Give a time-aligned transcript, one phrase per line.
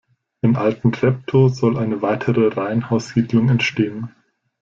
[0.41, 4.09] In Altentreptow soll eine weitere Reihenhaussiedlung entstehen.